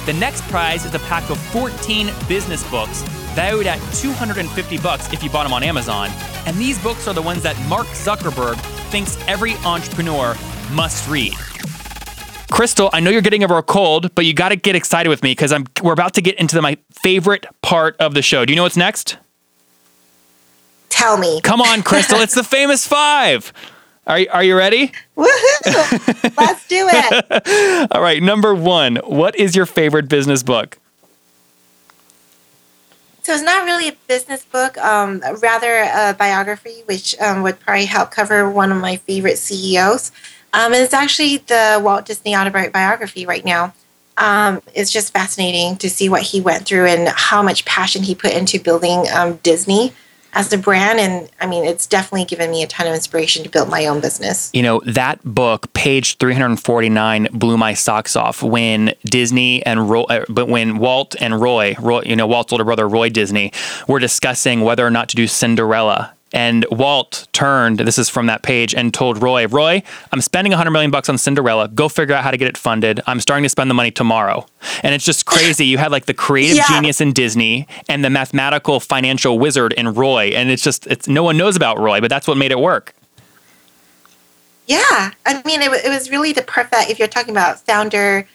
The 0.05 0.13
next 0.13 0.43
prize 0.43 0.85
is 0.85 0.95
a 0.95 0.99
pack 0.99 1.29
of 1.29 1.37
14 1.37 2.09
business 2.29 2.63
books 2.71 3.01
valued 3.35 3.67
at 3.67 3.81
250 3.95 4.77
bucks 4.77 5.11
if 5.11 5.21
you 5.21 5.29
bought 5.29 5.43
them 5.43 5.51
on 5.51 5.61
Amazon. 5.61 6.09
And 6.45 6.55
these 6.55 6.81
books 6.81 7.05
are 7.05 7.13
the 7.13 7.21
ones 7.21 7.43
that 7.43 7.59
Mark 7.67 7.87
Zuckerberg 7.87 8.55
thinks 8.89 9.17
every 9.27 9.55
entrepreneur 9.65 10.37
must 10.71 11.09
read. 11.09 11.33
Crystal, 12.49 12.89
I 12.93 12.99
know 13.01 13.09
you're 13.09 13.21
getting 13.21 13.43
over 13.43 13.57
a 13.57 13.63
cold, 13.63 14.13
but 14.15 14.25
you 14.25 14.33
got 14.33 14.49
to 14.49 14.55
get 14.55 14.75
excited 14.75 15.09
with 15.09 15.21
me 15.21 15.31
because 15.31 15.51
I'm 15.51 15.67
we're 15.83 15.93
about 15.93 16.13
to 16.13 16.21
get 16.21 16.35
into 16.35 16.55
the, 16.55 16.61
my 16.61 16.77
favorite 16.91 17.45
part 17.61 17.95
of 17.99 18.13
the 18.13 18.21
show. 18.21 18.45
Do 18.45 18.53
you 18.53 18.57
know 18.57 18.63
what's 18.63 18.77
next? 18.77 19.17
Tell 20.89 21.17
me. 21.17 21.41
Come 21.41 21.61
on, 21.61 21.83
Crystal, 21.83 22.19
it's 22.19 22.35
the 22.35 22.43
famous 22.45 22.87
5. 22.87 23.53
Are 24.07 24.19
you, 24.19 24.27
are 24.31 24.43
you 24.43 24.57
ready? 24.57 24.93
Woohoo! 25.17 26.37
Let's 26.37 26.65
do 26.67 26.87
it. 26.89 27.91
All 27.91 28.01
right, 28.01 28.23
number 28.23 28.55
1. 28.55 28.97
What 29.03 29.35
is 29.35 29.53
your 29.53 29.65
favorite 29.65 30.07
business 30.07 30.43
book? 30.43 30.77
So 33.23 33.33
it's 33.33 33.43
not 33.43 33.65
really 33.65 33.89
a 33.89 33.95
business 34.07 34.45
book, 34.45 34.77
um, 34.77 35.21
rather 35.41 35.81
a 35.93 36.15
biography, 36.17 36.83
which 36.85 37.13
um, 37.19 37.43
would 37.43 37.59
probably 37.59 37.85
help 37.85 38.09
cover 38.09 38.49
one 38.49 38.71
of 38.71 38.77
my 38.79 38.95
favorite 38.95 39.37
CEOs. 39.37 40.13
Um, 40.53 40.73
and 40.73 40.81
it's 40.81 40.93
actually 40.93 41.37
the 41.37 41.79
Walt 41.83 42.05
Disney 42.05 42.35
autobiography 42.35 43.25
right 43.25 43.45
now. 43.45 43.73
Um, 44.17 44.61
it's 44.73 44.91
just 44.91 45.13
fascinating 45.13 45.77
to 45.77 45.89
see 45.89 46.09
what 46.09 46.23
he 46.23 46.41
went 46.41 46.65
through 46.65 46.87
and 46.87 47.07
how 47.09 47.43
much 47.43 47.65
passion 47.65 48.03
he 48.03 48.15
put 48.15 48.33
into 48.33 48.59
building 48.59 49.05
um, 49.13 49.35
Disney 49.43 49.93
as 50.33 50.51
a 50.51 50.57
brand. 50.57 50.99
And 50.99 51.29
I 51.39 51.47
mean, 51.47 51.65
it's 51.65 51.85
definitely 51.85 52.25
given 52.25 52.51
me 52.51 52.63
a 52.63 52.67
ton 52.67 52.87
of 52.87 52.93
inspiration 52.93 53.43
to 53.43 53.49
build 53.49 53.69
my 53.69 53.85
own 53.85 54.01
business. 54.01 54.49
You 54.53 54.63
know, 54.63 54.81
that 54.85 55.23
book, 55.23 55.71
page 55.73 56.17
349, 56.17 57.29
blew 57.33 57.57
my 57.57 57.73
socks 57.73 58.15
off 58.15 58.41
when 58.41 58.93
Disney 59.05 59.65
and 59.65 59.89
Roy, 59.89 60.03
uh, 60.03 60.25
but 60.29 60.47
when 60.47 60.77
Walt 60.77 61.15
and 61.19 61.39
Roy, 61.39 61.75
Roy, 61.79 62.03
you 62.05 62.15
know, 62.15 62.27
Walt's 62.27 62.51
older 62.51 62.63
brother, 62.63 62.87
Roy 62.87 63.09
Disney, 63.09 63.51
were 63.87 63.99
discussing 63.99 64.61
whether 64.61 64.85
or 64.85 64.91
not 64.91 65.09
to 65.09 65.15
do 65.15 65.27
Cinderella 65.27 66.13
and 66.33 66.65
Walt 66.71 67.27
turned, 67.31 67.79
this 67.79 67.97
is 67.97 68.09
from 68.09 68.25
that 68.25 68.43
page, 68.43 68.75
and 68.75 68.93
told 68.93 69.21
Roy, 69.21 69.47
Roy, 69.47 69.81
I'm 70.11 70.21
spending 70.21 70.51
100 70.51 70.71
million 70.71 70.91
bucks 70.91 71.07
on 71.09 71.17
Cinderella. 71.17 71.67
Go 71.69 71.87
figure 71.89 72.13
out 72.13 72.23
how 72.23 72.31
to 72.31 72.37
get 72.37 72.47
it 72.47 72.57
funded. 72.57 72.99
I'm 73.07 73.19
starting 73.19 73.43
to 73.43 73.49
spend 73.49 73.69
the 73.69 73.73
money 73.75 73.91
tomorrow. 73.91 74.45
And 74.83 74.93
it's 74.93 75.05
just 75.05 75.25
crazy. 75.25 75.65
You 75.65 75.77
had 75.77 75.91
like 75.91 76.05
the 76.05 76.13
creative 76.13 76.57
Yeah. 76.57 76.67
genius 76.67 76.99
in 77.01 77.13
Disney 77.13 77.67
and 77.87 78.03
the 78.03 78.09
mathematical 78.09 78.79
financial 78.79 79.39
wizard 79.39 79.73
in 79.73 79.93
Roy. 79.93 80.31
And 80.35 80.49
it's 80.49 80.63
just, 80.63 80.85
it's 80.87 81.07
no 81.07 81.23
one 81.23 81.37
knows 81.37 81.55
about 81.55 81.79
Roy, 81.79 82.01
but 82.01 82.09
that's 82.09 82.27
what 82.27 82.37
made 82.37 82.51
it 82.51 82.59
work. 82.59 82.93
Yeah, 84.67 85.11
I 85.25 85.41
mean, 85.45 85.61
it, 85.61 85.71
it 85.85 85.89
was 85.89 86.11
really 86.11 86.33
the 86.33 86.41
perfect. 86.41 86.89
If 86.89 86.99
you're 86.99 87.07
talking 87.07 87.31
about 87.31 87.61
founder, 87.61 88.27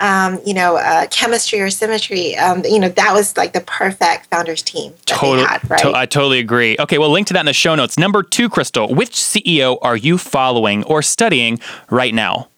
um, 0.00 0.38
you 0.44 0.52
know, 0.52 0.76
uh, 0.76 1.06
chemistry 1.10 1.60
or 1.60 1.70
symmetry, 1.70 2.36
um, 2.36 2.62
you 2.64 2.78
know, 2.78 2.88
that 2.90 3.12
was 3.14 3.36
like 3.36 3.52
the 3.52 3.62
perfect 3.62 4.26
founders 4.26 4.62
team 4.62 4.92
Totally, 5.06 5.44
had, 5.44 5.68
right? 5.70 5.80
to- 5.80 5.96
I 5.96 6.06
totally 6.06 6.38
agree. 6.38 6.76
Okay, 6.78 6.98
well, 6.98 7.10
link 7.10 7.26
to 7.28 7.32
that 7.34 7.40
in 7.40 7.46
the 7.46 7.52
show 7.52 7.74
notes. 7.74 7.98
Number 7.98 8.22
two, 8.22 8.48
Crystal, 8.48 8.94
which 8.94 9.12
CEO 9.12 9.78
are 9.82 9.96
you 9.96 10.18
following 10.18 10.84
or 10.84 11.02
studying 11.02 11.58
right 11.90 12.12
now? 12.12 12.48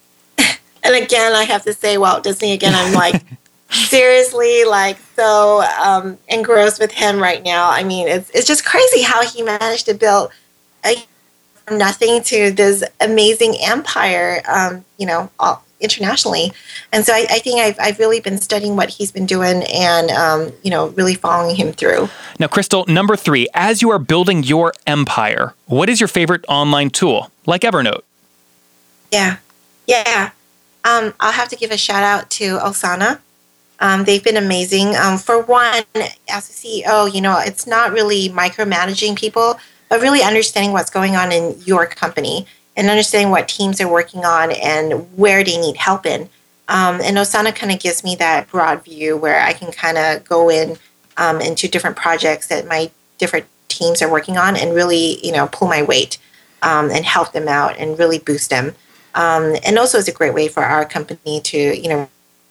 and 0.38 0.94
again, 0.94 1.34
I 1.34 1.44
have 1.44 1.62
to 1.64 1.72
say, 1.72 1.98
Walt 1.98 2.24
Disney. 2.24 2.52
Again, 2.52 2.74
I'm 2.74 2.92
like 2.94 3.22
seriously 3.70 4.64
like 4.64 4.98
so 5.14 5.62
um, 5.82 6.18
engrossed 6.28 6.80
with 6.80 6.90
him 6.90 7.20
right 7.20 7.42
now. 7.44 7.70
I 7.70 7.84
mean, 7.84 8.08
it's 8.08 8.30
it's 8.30 8.46
just 8.46 8.64
crazy 8.64 9.02
how 9.02 9.24
he 9.24 9.42
managed 9.42 9.86
to 9.86 9.94
build 9.94 10.30
a 10.84 10.96
from 11.66 11.78
nothing 11.78 12.22
to 12.24 12.50
this 12.50 12.82
amazing 13.00 13.56
empire. 13.60 14.42
Um, 14.48 14.84
you 14.96 15.06
know, 15.06 15.30
all, 15.38 15.64
internationally, 15.80 16.52
and 16.92 17.04
so 17.04 17.12
I, 17.12 17.26
I 17.30 17.38
think 17.38 17.60
I've 17.60 17.76
I've 17.78 17.98
really 17.98 18.20
been 18.20 18.38
studying 18.38 18.76
what 18.76 18.90
he's 18.90 19.12
been 19.12 19.26
doing 19.26 19.62
and 19.72 20.10
um, 20.10 20.52
you 20.62 20.70
know 20.70 20.88
really 20.88 21.14
following 21.14 21.56
him 21.56 21.72
through. 21.72 22.08
Now, 22.38 22.48
Crystal, 22.48 22.84
number 22.86 23.16
three, 23.16 23.48
as 23.54 23.82
you 23.82 23.90
are 23.90 23.98
building 23.98 24.42
your 24.42 24.72
empire, 24.86 25.54
what 25.66 25.88
is 25.88 26.00
your 26.00 26.08
favorite 26.08 26.44
online 26.48 26.90
tool, 26.90 27.30
like 27.46 27.62
Evernote? 27.62 28.02
Yeah, 29.10 29.36
yeah. 29.86 30.30
Um, 30.84 31.14
I'll 31.20 31.32
have 31.32 31.48
to 31.48 31.56
give 31.56 31.70
a 31.70 31.76
shout 31.76 32.02
out 32.02 32.30
to 32.30 32.58
Asana. 32.58 33.20
Um, 33.80 34.04
they've 34.04 34.22
been 34.22 34.36
amazing. 34.36 34.96
Um, 34.96 35.18
for 35.18 35.40
one, 35.40 35.84
as 36.28 36.48
a 36.48 36.52
CEO, 36.52 37.12
you 37.12 37.20
know, 37.20 37.38
it's 37.38 37.66
not 37.66 37.92
really 37.92 38.28
micromanaging 38.30 39.16
people, 39.16 39.58
but 39.88 40.00
really 40.00 40.22
understanding 40.22 40.72
what's 40.72 40.90
going 40.90 41.16
on 41.16 41.32
in 41.32 41.60
your 41.64 41.86
company 41.86 42.46
and 42.78 42.88
understanding 42.88 43.30
what 43.30 43.48
teams 43.48 43.80
are 43.80 43.90
working 43.90 44.24
on 44.24 44.52
and 44.52 45.18
where 45.18 45.42
they 45.42 45.58
need 45.58 45.76
help 45.76 46.06
in. 46.06 46.30
Um, 46.68 47.00
and 47.02 47.16
Asana 47.16 47.54
kind 47.54 47.72
of 47.72 47.80
gives 47.80 48.04
me 48.04 48.14
that 48.16 48.48
broad 48.48 48.84
view 48.84 49.16
where 49.16 49.40
I 49.40 49.52
can 49.52 49.72
kind 49.72 49.98
of 49.98 50.24
go 50.24 50.48
in 50.48 50.78
um, 51.16 51.40
into 51.40 51.66
different 51.66 51.96
projects 51.96 52.46
that 52.46 52.68
my 52.68 52.90
different 53.18 53.46
teams 53.66 54.00
are 54.00 54.10
working 54.10 54.38
on 54.38 54.56
and 54.56 54.74
really, 54.74 55.18
you 55.26 55.32
know, 55.32 55.48
pull 55.48 55.66
my 55.66 55.82
weight 55.82 56.18
um, 56.62 56.90
and 56.90 57.04
help 57.04 57.32
them 57.32 57.48
out 57.48 57.76
and 57.78 57.98
really 57.98 58.20
boost 58.20 58.50
them. 58.50 58.74
Um, 59.14 59.56
and 59.64 59.76
also, 59.78 59.98
it's 59.98 60.06
a 60.06 60.12
great 60.12 60.34
way 60.34 60.46
for 60.46 60.62
our 60.62 60.84
company 60.84 61.40
to, 61.40 61.58
you 61.58 61.88
know, 61.88 62.08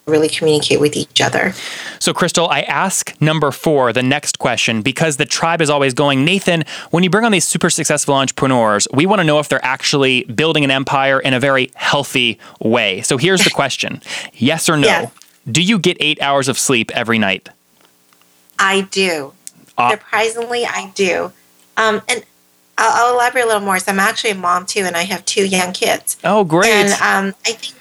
really 0.07 0.29
communicate 0.29 0.79
with 0.79 0.95
each 0.95 1.21
other. 1.21 1.53
So, 1.99 2.13
Crystal, 2.13 2.47
I 2.49 2.61
ask 2.61 3.13
number 3.21 3.51
four, 3.51 3.91
the 3.93 4.01
next 4.01 4.39
question, 4.39 4.81
because 4.81 5.17
the 5.17 5.25
tribe 5.25 5.61
is 5.61 5.69
always 5.69 5.93
going, 5.93 6.23
Nathan, 6.23 6.63
when 6.91 7.03
you 7.03 7.09
bring 7.09 7.25
on 7.25 7.31
these 7.31 7.45
super 7.45 7.69
successful 7.69 8.15
entrepreneurs, 8.15 8.87
we 8.93 9.05
want 9.05 9.19
to 9.19 9.23
know 9.23 9.39
if 9.39 9.49
they're 9.49 9.63
actually 9.63 10.23
building 10.23 10.63
an 10.63 10.71
empire 10.71 11.19
in 11.19 11.33
a 11.33 11.39
very 11.39 11.71
healthy 11.75 12.39
way. 12.59 13.01
So, 13.01 13.17
here's 13.17 13.43
the 13.43 13.49
question 13.53 14.01
Yes 14.33 14.69
or 14.69 14.77
no? 14.77 15.11
Do 15.49 15.61
you 15.61 15.79
get 15.79 15.97
eight 15.99 16.21
hours 16.21 16.47
of 16.47 16.57
sleep 16.57 16.91
every 16.91 17.19
night? 17.19 17.49
I 18.59 18.81
do. 18.81 19.33
Ah. 19.77 19.91
Surprisingly, 19.91 20.65
I 20.65 20.91
do. 20.95 21.31
Um, 21.77 22.01
and 22.09 22.23
I'll, 22.77 23.07
I'll 23.07 23.13
elaborate 23.13 23.43
a 23.43 23.47
little 23.47 23.61
more. 23.61 23.79
So 23.79 23.91
I'm 23.91 23.99
actually 23.99 24.31
a 24.31 24.35
mom 24.35 24.65
too, 24.65 24.81
and 24.81 24.95
I 24.95 25.03
have 25.03 25.23
two 25.25 25.45
young 25.45 25.73
kids. 25.73 26.17
Oh, 26.23 26.43
great. 26.43 26.69
And 26.69 26.91
um, 26.93 27.35
I 27.45 27.53
think, 27.53 27.77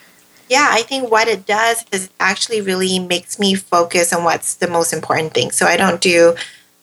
yeah, 0.48 0.68
I 0.70 0.82
think 0.82 1.10
what 1.10 1.28
it 1.28 1.46
does 1.46 1.84
is 1.92 2.10
actually 2.20 2.60
really 2.60 2.98
makes 2.98 3.38
me 3.38 3.54
focus 3.54 4.12
on 4.12 4.24
what's 4.24 4.54
the 4.54 4.68
most 4.68 4.92
important 4.92 5.34
thing. 5.34 5.50
So 5.50 5.66
I 5.66 5.76
don't 5.76 6.00
do 6.00 6.34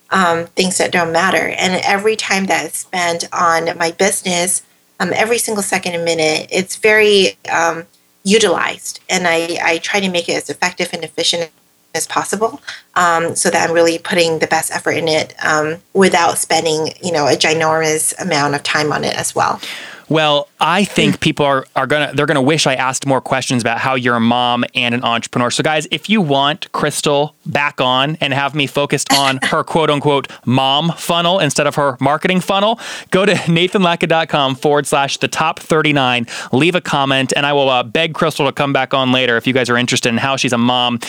um, 0.09 0.45
things 0.47 0.77
that 0.77 0.91
don't 0.91 1.11
matter. 1.11 1.49
And 1.57 1.81
every 1.83 2.15
time 2.15 2.45
that 2.47 2.65
is 2.65 2.73
spent 2.73 3.25
on 3.33 3.77
my 3.77 3.91
business, 3.91 4.63
um, 4.99 5.11
every 5.15 5.37
single 5.37 5.63
second 5.63 5.95
and 5.95 6.05
minute, 6.05 6.47
it's 6.51 6.75
very 6.75 7.37
um, 7.51 7.85
utilized. 8.23 8.99
And 9.09 9.27
I, 9.27 9.57
I 9.63 9.77
try 9.79 9.99
to 9.99 10.09
make 10.09 10.29
it 10.29 10.33
as 10.33 10.49
effective 10.49 10.89
and 10.93 11.03
efficient 11.03 11.51
as 11.95 12.07
possible 12.07 12.61
um, 12.95 13.35
so 13.35 13.49
that 13.49 13.69
I'm 13.69 13.73
really 13.73 13.99
putting 13.99 14.39
the 14.39 14.47
best 14.47 14.71
effort 14.71 14.93
in 14.93 15.07
it 15.07 15.35
um, 15.45 15.77
without 15.93 16.37
spending, 16.37 16.93
you 17.03 17.11
know, 17.11 17.27
a 17.27 17.35
ginormous 17.35 18.19
amount 18.19 18.55
of 18.55 18.63
time 18.63 18.91
on 18.91 19.03
it 19.03 19.15
as 19.15 19.35
well. 19.35 19.59
Well, 20.09 20.47
I 20.59 20.83
think 20.83 21.19
people 21.19 21.45
are, 21.45 21.65
are 21.75 21.87
gonna 21.87 22.11
they're 22.13 22.25
gonna 22.25 22.41
wish 22.41 22.67
I 22.67 22.75
asked 22.75 23.05
more 23.05 23.21
questions 23.21 23.61
about 23.61 23.79
how 23.79 23.95
you're 23.95 24.15
a 24.15 24.19
mom 24.19 24.65
and 24.75 24.93
an 24.93 25.03
entrepreneur. 25.03 25.49
So 25.49 25.63
guys, 25.63 25.87
if 25.91 26.09
you 26.09 26.21
want 26.21 26.71
Crystal 26.71 27.35
back 27.45 27.79
on 27.79 28.17
and 28.21 28.33
have 28.33 28.53
me 28.53 28.67
focused 28.67 29.11
on 29.13 29.39
her 29.43 29.63
quote 29.63 29.89
unquote 29.89 30.31
mom 30.45 30.91
funnel 30.97 31.39
instead 31.39 31.67
of 31.67 31.75
her 31.75 31.97
marketing 31.99 32.41
funnel, 32.41 32.79
go 33.11 33.25
to 33.25 33.33
nathanlatka.com 33.33 34.55
forward 34.55 34.85
slash 34.87 35.17
the 35.17 35.27
top 35.27 35.59
39, 35.59 36.27
leave 36.51 36.75
a 36.75 36.81
comment, 36.81 37.33
and 37.35 37.45
I 37.45 37.53
will 37.53 37.69
uh, 37.69 37.83
beg 37.83 38.13
Crystal 38.13 38.45
to 38.45 38.51
come 38.51 38.73
back 38.73 38.93
on 38.93 39.11
later 39.11 39.37
if 39.37 39.47
you 39.47 39.53
guys 39.53 39.69
are 39.69 39.77
interested 39.77 40.09
in 40.09 40.17
how 40.17 40.35
she's 40.35 40.53
a 40.53 40.57
mom 40.57 40.99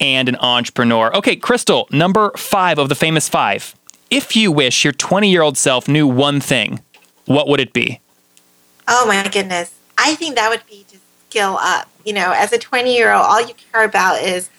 and 0.00 0.28
an 0.28 0.36
entrepreneur. 0.36 1.14
Okay, 1.16 1.36
Crystal, 1.36 1.88
number 1.90 2.32
five 2.36 2.78
of 2.78 2.88
the 2.88 2.94
famous 2.94 3.28
five. 3.28 3.74
If 4.10 4.34
you 4.34 4.50
wish 4.50 4.82
your 4.82 4.92
20 4.92 5.30
year 5.30 5.42
old 5.42 5.56
self 5.56 5.86
knew 5.86 6.06
one 6.06 6.40
thing, 6.40 6.80
what 7.26 7.46
would 7.46 7.60
it 7.60 7.72
be? 7.72 8.00
Oh 8.92 9.06
my 9.06 9.26
goodness. 9.28 9.72
I 9.96 10.16
think 10.16 10.34
that 10.34 10.50
would 10.50 10.66
be 10.68 10.84
to 10.88 10.96
skill 11.28 11.56
up. 11.60 11.88
You 12.04 12.12
know, 12.12 12.32
as 12.32 12.52
a 12.52 12.58
20 12.58 12.94
year 12.94 13.12
old, 13.12 13.24
all 13.24 13.40
you 13.40 13.54
care 13.72 13.84
about 13.84 14.20
is 14.20 14.50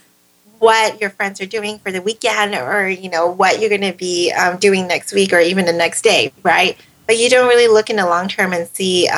what 0.59 1.01
your 1.01 1.09
friends 1.09 1.41
are 1.41 1.45
doing 1.45 1.79
for 1.79 1.91
the 1.91 2.01
weekend 2.01 2.55
or, 2.55 2.87
you 2.87 3.09
know, 3.09 3.27
what 3.27 3.59
you're 3.59 3.69
going 3.69 3.81
to 3.81 3.91
be 3.91 4.31
um, 4.31 4.57
doing 4.57 4.87
next 4.87 5.11
week 5.13 5.33
or 5.33 5.39
even 5.39 5.65
the 5.65 5.73
next 5.73 6.03
day, 6.03 6.31
right? 6.43 6.77
But 7.07 7.17
you 7.17 7.29
don't 7.29 7.49
really 7.49 7.67
look 7.67 7.89
in 7.89 7.97
the 7.97 8.05
long 8.05 8.29
term 8.29 8.53
and 8.53 8.69
see 8.69 9.09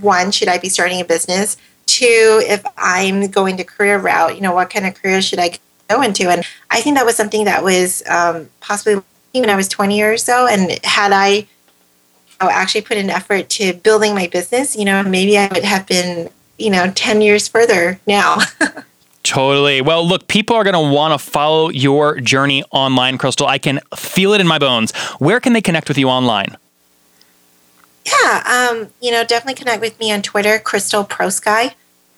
one, 0.00 0.26
um, 0.26 0.30
should 0.32 0.48
I 0.48 0.58
be 0.58 0.68
starting 0.68 1.00
a 1.00 1.04
business? 1.04 1.56
Two, 1.86 2.42
if 2.44 2.64
I'm 2.76 3.28
going 3.30 3.56
the 3.56 3.64
career 3.64 3.98
route, 3.98 4.34
you 4.34 4.40
know, 4.40 4.52
what 4.52 4.70
kind 4.70 4.84
of 4.84 4.94
career 4.94 5.22
should 5.22 5.38
I 5.38 5.52
go 5.88 6.02
into? 6.02 6.28
And 6.28 6.44
I 6.70 6.80
think 6.80 6.96
that 6.96 7.06
was 7.06 7.14
something 7.14 7.44
that 7.44 7.62
was 7.62 8.02
um, 8.08 8.48
possibly 8.60 9.00
when 9.32 9.48
I 9.48 9.54
was 9.54 9.68
20 9.68 10.02
or 10.02 10.16
so. 10.16 10.48
And 10.48 10.76
had 10.82 11.12
I 11.12 11.46
I 12.40 12.50
actually 12.50 12.82
put 12.82 12.96
an 12.96 13.10
effort 13.10 13.48
to 13.50 13.74
building 13.74 14.14
my 14.14 14.26
business, 14.26 14.76
you 14.76 14.84
know, 14.84 15.02
maybe 15.02 15.38
I 15.38 15.48
would 15.48 15.64
have 15.64 15.86
been, 15.86 16.28
you 16.58 16.70
know, 16.70 16.90
10 16.94 17.20
years 17.20 17.48
further 17.48 17.98
now. 18.06 18.38
Totally. 19.22 19.80
Well, 19.80 20.06
look, 20.06 20.28
people 20.28 20.54
are 20.54 20.62
going 20.62 20.74
to 20.74 20.94
want 20.94 21.12
to 21.12 21.18
follow 21.18 21.68
your 21.68 22.20
journey 22.20 22.62
online, 22.70 23.18
Crystal. 23.18 23.46
I 23.46 23.58
can 23.58 23.80
feel 23.96 24.32
it 24.34 24.40
in 24.40 24.46
my 24.46 24.58
bones. 24.58 24.92
Where 25.18 25.40
can 25.40 25.52
they 25.52 25.60
connect 25.60 25.88
with 25.88 25.98
you 25.98 26.08
online? 26.08 26.56
Yeah, 28.06 28.70
um, 28.70 28.88
you 29.00 29.10
know, 29.10 29.24
definitely 29.24 29.54
connect 29.54 29.80
with 29.80 29.98
me 29.98 30.12
on 30.12 30.22
Twitter, 30.22 30.60
Crystal 30.60 31.04
Prosky. 31.04 31.74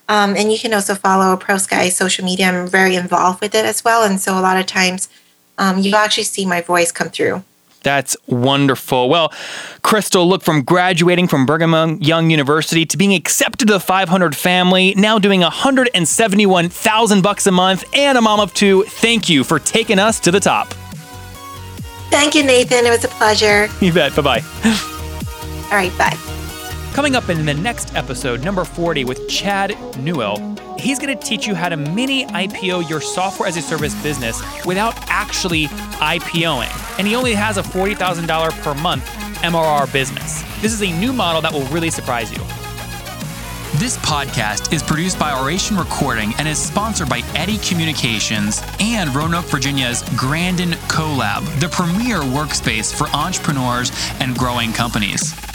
Um, 0.09 0.37
and 0.37 0.53
you 0.53 0.59
can 0.59 0.75
also 0.75 0.95
follow 0.95 1.37
Pro 1.37 1.57
Sky 1.57 1.89
social 1.89 2.25
media. 2.25 2.49
I'm 2.49 2.67
very 2.67 2.95
involved 2.95 3.41
with 3.41 3.55
it 3.55 3.65
as 3.65 3.83
well. 3.85 4.03
And 4.03 4.21
so 4.21 4.39
a 4.39 4.41
lot 4.41 4.59
of 4.59 4.67
times 4.67 5.09
um, 5.57 5.79
you'll 5.79 5.97
actually 5.97 6.25
see 6.25 6.45
my 6.45 6.61
voice 6.61 6.93
come 6.93 7.09
through. 7.09 7.43
That's 7.83 8.17
wonderful. 8.27 9.09
Well, 9.09 9.33
Crystal, 9.83 10.29
look 10.29 10.43
from 10.43 10.63
graduating 10.63 11.29
from 11.29 11.47
Brigham 11.47 12.01
Young 12.03 12.31
University 12.31 12.85
to 12.87 12.97
being 12.97 13.15
accepted 13.15 13.69
to 13.69 13.75
the 13.75 13.81
500 13.81 14.37
family, 14.37 14.95
now 14.97 15.19
doing 15.19 15.41
171,000 15.41 17.23
bucks 17.23 17.47
a 17.47 17.53
month 17.53 17.85
and 17.95 18.19
a 18.19 18.21
mom 18.21 18.41
of 18.41 18.53
two. 18.53 18.85
Thank 18.85 19.29
you 19.29 19.45
for 19.45 19.59
taking 19.59 19.99
us 19.99 20.21
to 20.21 20.31
the 20.31 20.41
top. 20.41 20.75
Thank 22.11 22.35
you, 22.35 22.43
Nathan. 22.43 22.87
It 22.87 22.91
was 22.91 23.05
a 23.05 23.09
pleasure. 23.09 23.69
You 23.81 23.93
bet. 23.93 24.15
Bye 24.17 24.23
bye. 24.23 24.43
All 25.71 25.77
right, 25.77 25.97
bye. 25.99 26.17
Coming 26.99 27.15
up 27.15 27.29
in 27.29 27.47
the 27.47 27.55
next 27.55 27.95
episode, 27.95 28.43
number 28.43 28.65
40, 28.65 29.05
with 29.05 29.29
Chad 29.29 29.77
Newell, 29.99 30.57
he's 30.81 30.99
going 30.99 31.17
to 31.17 31.25
teach 31.25 31.47
you 31.47 31.55
how 31.55 31.69
to 31.69 31.77
mini 31.77 32.27
IPO 32.27 32.91
your 32.91 33.01
software 33.01 33.49
as 33.49 33.57
a 33.57 33.63
service 33.63 33.95
business 34.03 34.43
without 34.67 34.95
actually 35.09 35.67
IPOing. 36.01 36.99
And 36.99 37.07
he 37.07 37.15
only 37.15 37.35
has 37.35 37.57
a 37.57 37.63
$40,000 37.63 38.51
per 38.63 38.75
month 38.75 39.05
MRR 39.45 39.93
business. 39.93 40.43
This 40.61 40.73
is 40.73 40.83
a 40.83 40.91
new 40.99 41.13
model 41.13 41.41
that 41.41 41.53
will 41.53 41.67
really 41.67 41.91
surprise 41.91 42.33
you. 42.33 42.39
This 43.79 43.97
podcast 43.99 44.73
is 44.73 44.83
produced 44.83 45.21
by 45.21 45.41
Oration 45.41 45.77
Recording 45.77 46.33
and 46.39 46.49
is 46.49 46.59
sponsored 46.59 47.09
by 47.09 47.21
Eddy 47.37 47.59
Communications 47.59 48.61
and 48.81 49.15
Roanoke, 49.15 49.45
Virginia's 49.45 50.03
Grandin 50.17 50.71
CoLab, 50.89 51.61
the 51.61 51.69
premier 51.69 52.19
workspace 52.23 52.93
for 52.93 53.07
entrepreneurs 53.15 53.93
and 54.19 54.37
growing 54.37 54.73
companies. 54.73 55.48